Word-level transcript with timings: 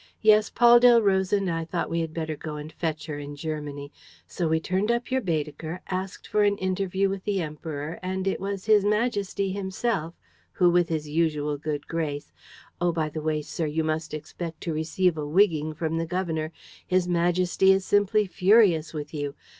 Yes, 0.23 0.49
Paul 0.49 0.79
Delroze 0.79 1.31
and 1.31 1.47
I 1.47 1.63
thought 1.63 1.87
we 1.87 1.99
had 1.99 2.11
better 2.11 2.35
go 2.35 2.55
and 2.55 2.73
fetch 2.73 3.05
her 3.05 3.19
in 3.19 3.35
Germany. 3.35 3.91
So 4.25 4.47
we 4.47 4.59
turned 4.59 4.89
up 4.91 5.03
our 5.11 5.21
Baedeker, 5.21 5.81
asked 5.91 6.27
for 6.27 6.41
an 6.41 6.57
interview 6.57 7.07
with 7.07 7.23
the 7.23 7.39
Emperor 7.39 7.99
and 8.01 8.25
it 8.25 8.39
was 8.39 8.65
His 8.65 8.83
Majesty 8.83 9.51
himself 9.51 10.15
who, 10.53 10.71
with 10.71 10.89
his 10.89 11.07
usual 11.07 11.55
good 11.59 11.85
grace.... 11.87 12.31
Oh, 12.81 12.91
by 12.91 13.09
the 13.09 13.21
way, 13.21 13.43
sir, 13.43 13.67
you 13.67 13.83
must 13.83 14.15
expect 14.15 14.59
to 14.61 14.73
receive 14.73 15.19
a 15.19 15.27
wigging 15.27 15.71
from 15.75 15.99
the 15.99 16.07
governor! 16.07 16.51
His 16.87 17.07
Majesty 17.07 17.71
is 17.71 17.85
simply 17.85 18.25
furious 18.25 18.95
with 18.95 19.13
you. 19.13 19.35